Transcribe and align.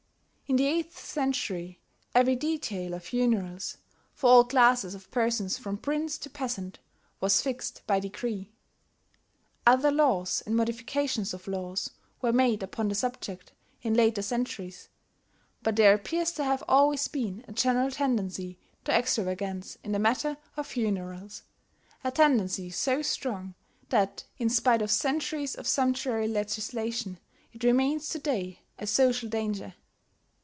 In 0.47 0.57
the 0.57 0.67
eighth 0.67 0.99
century 0.99 1.79
every 2.13 2.35
detail 2.35 2.93
of 2.93 3.05
funerals, 3.05 3.77
for 4.11 4.29
all 4.29 4.43
classes 4.43 4.93
of 4.93 5.09
persons 5.09 5.57
from 5.57 5.77
prince 5.77 6.17
to 6.17 6.29
peasant, 6.29 6.79
was 7.21 7.41
fixed 7.41 7.81
by 7.87 8.01
decree. 8.01 8.51
Other 9.65 9.91
laws, 9.91 10.43
and 10.45 10.53
modifications 10.57 11.33
of 11.33 11.47
laws, 11.47 11.91
were 12.21 12.33
made 12.33 12.63
upon 12.63 12.89
the 12.89 12.95
subject 12.95 13.53
in 13.81 13.93
later 13.93 14.21
centuries; 14.21 14.89
but 15.63 15.77
there 15.77 15.93
appears 15.93 16.33
to 16.33 16.43
have 16.43 16.65
always 16.67 17.07
been 17.07 17.45
a 17.47 17.53
general 17.53 17.89
tendency 17.89 18.59
to 18.83 18.91
extravagance 18.93 19.77
in 19.85 19.93
the 19.93 19.99
matter 19.99 20.35
of 20.57 20.67
funerals, 20.67 21.43
a 22.03 22.11
tendency 22.11 22.69
so 22.69 23.01
strong 23.01 23.55
that, 23.87 24.25
in 24.37 24.49
spite 24.49 24.81
of 24.81 24.91
centuries 24.91 25.55
of 25.55 25.65
sumptuary 25.65 26.27
legislation, 26.27 27.19
it 27.53 27.63
remains 27.63 28.09
to 28.09 28.19
day 28.19 28.59
a 28.77 28.85
social 28.85 29.29
danger. 29.29 29.75